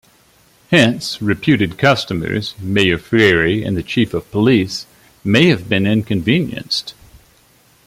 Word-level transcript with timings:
Hence, 0.71 1.21
reputed 1.21 1.77
customers, 1.77 2.55
Mayor 2.59 2.97
Frary 2.97 3.63
and 3.63 3.77
the 3.77 3.83
chief 3.83 4.15
of 4.15 4.31
police, 4.31 4.87
may 5.23 5.49
have 5.49 5.69
been 5.69 5.85
inconvenienced. 5.85 6.95